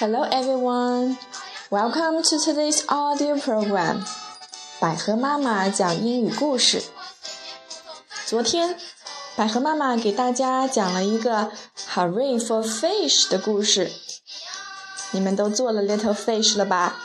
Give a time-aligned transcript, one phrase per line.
[0.00, 1.18] Hello everyone,
[1.68, 4.02] welcome to today's audio program.
[4.80, 6.82] 百合妈妈讲英语故事。
[8.24, 8.78] 昨天，
[9.36, 11.52] 百合妈妈给大家讲了一个
[11.92, 13.92] Hurry for Fish 的故事。
[15.10, 16.96] 你们都做了 Little Fish 了吧？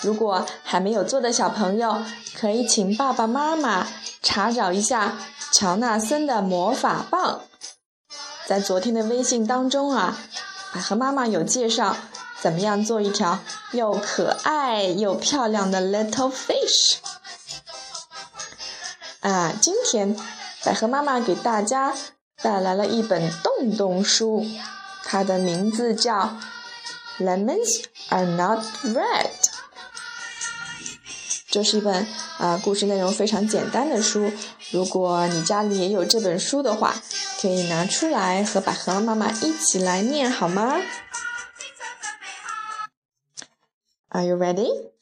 [0.00, 2.04] 如果还没有做的小朋友，
[2.36, 3.88] 可以请爸爸妈妈
[4.22, 5.18] 查找一下
[5.50, 7.40] 乔纳森的魔法棒。
[8.46, 10.16] 在昨天的微信当中啊。
[10.72, 11.94] 百合妈妈有介绍
[12.40, 13.38] 怎么样做一条
[13.72, 16.96] 又可爱又漂亮的 little fish
[19.20, 19.52] 啊！
[19.60, 20.16] 今天
[20.64, 21.94] 百合妈妈给大家
[22.42, 24.44] 带来了一本洞洞书，
[25.04, 26.36] 它的名字叫
[27.20, 29.51] Lemons are not red。
[31.52, 31.94] 这是一本
[32.38, 34.32] 啊、呃、故事内容非常简单的书。
[34.70, 36.94] 如果你家里也有这本书的话，
[37.42, 40.80] 可以拿出来和百合妈妈一起来念好吗
[44.08, 44.92] ？Are you ready?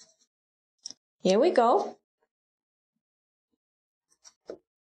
[1.22, 1.98] Here we go.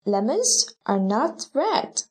[0.05, 2.03] Lemons are not red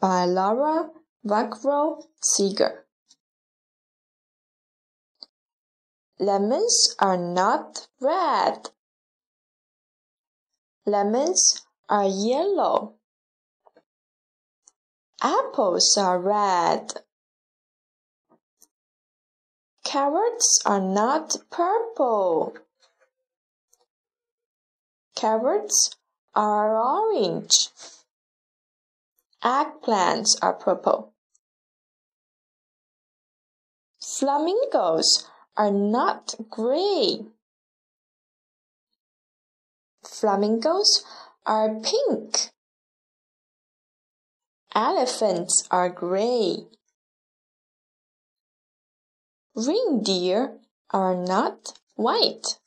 [0.00, 2.85] by Laura Vaccaro Seeger.
[6.18, 8.70] Lemons are not red.
[10.86, 12.94] Lemons are yellow.
[15.22, 17.02] Apples are red.
[19.84, 22.56] Carrots are not purple.
[25.14, 25.90] Carrots
[26.34, 27.68] are orange.
[29.44, 31.12] Eggplants are purple.
[34.00, 37.20] Flamingos are not gray.
[40.04, 41.04] Flamingos
[41.44, 42.50] are pink.
[44.74, 46.66] Elephants are gray.
[49.54, 50.58] Reindeer
[50.90, 52.58] are not white.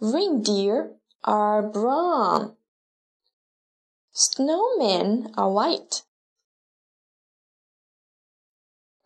[0.00, 0.92] Reindeer
[1.24, 2.56] are brown.
[4.14, 6.02] Snowmen are white.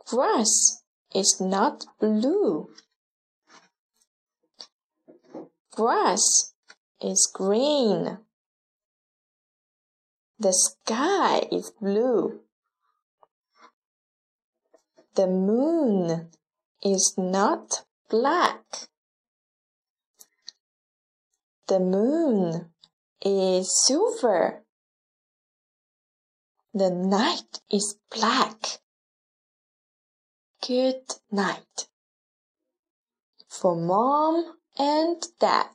[0.07, 0.84] Grass
[1.15, 2.69] is not blue.
[5.71, 6.55] Grass
[7.01, 8.19] is green.
[10.39, 12.41] The sky is blue.
[15.15, 16.31] The moon
[16.83, 18.89] is not black.
[21.69, 22.73] The moon
[23.25, 24.65] is silver.
[26.75, 28.81] The night is black
[30.64, 31.88] Good night.
[33.50, 35.68] For mom and dad.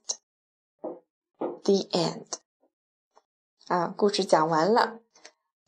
[1.64, 2.26] The end.
[3.66, 5.00] 啊，故事讲完了。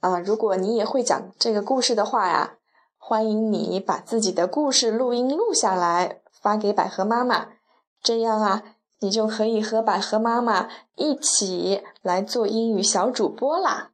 [0.00, 2.58] 啊，如果你也会讲这个故事的话呀，
[2.98, 7.54] 欢迎你把自己的故事录音录下来发给百合妈妈，
[8.02, 13.92] 这样啊，你就可以和百合妈妈一起来做英语小主播啦。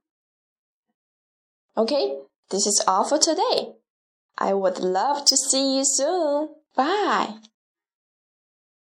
[1.74, 3.76] Okay，this is all for today.
[4.37, 6.49] I would love to see you soon.
[6.75, 7.35] Bye.